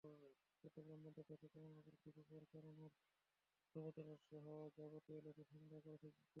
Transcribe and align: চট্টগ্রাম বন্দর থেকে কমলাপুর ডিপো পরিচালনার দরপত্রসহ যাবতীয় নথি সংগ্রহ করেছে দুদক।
চট্টগ্রাম 0.63 0.99
বন্দর 1.05 1.23
থেকে 1.31 1.47
কমলাপুর 1.53 1.93
ডিপো 2.03 2.21
পরিচালনার 2.29 2.91
দরপত্রসহ 3.75 4.45
যাবতীয় 4.77 5.19
নথি 5.25 5.43
সংগ্রহ 5.51 5.79
করেছে 5.85 6.07
দুদক। 6.07 6.27